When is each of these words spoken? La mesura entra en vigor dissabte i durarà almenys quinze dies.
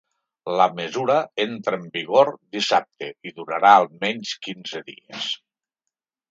La 0.59 0.65
mesura 0.77 1.17
entra 1.43 1.79
en 1.81 1.83
vigor 1.99 2.33
dissabte 2.57 3.11
i 3.29 3.35
durarà 3.37 3.77
almenys 3.83 4.35
quinze 4.49 4.85
dies. 4.93 5.33